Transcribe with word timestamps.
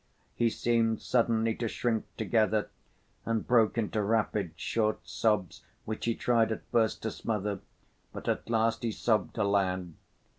He 0.33 0.49
seemed 0.49 0.99
suddenly 0.99 1.53
to 1.53 1.67
shrink 1.67 2.05
together 2.17 2.71
and 3.23 3.45
broke 3.45 3.77
into 3.77 4.01
rapid, 4.01 4.53
short 4.55 4.99
sobs, 5.07 5.63
which 5.85 6.05
he 6.05 6.15
tried 6.15 6.51
at 6.51 6.63
first 6.71 7.03
to 7.03 7.11
smother, 7.11 7.59
but 8.11 8.27
at 8.27 8.49
last 8.49 8.81
he 8.81 8.91
sobbed 8.91 9.37
aloud. 9.37 9.93